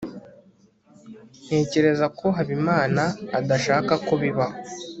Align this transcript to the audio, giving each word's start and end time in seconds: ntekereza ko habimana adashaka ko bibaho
ntekereza 1.45 2.05
ko 2.19 2.25
habimana 2.37 3.03
adashaka 3.39 3.93
ko 4.05 4.13
bibaho 4.21 4.57